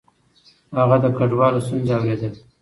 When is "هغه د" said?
0.77-1.05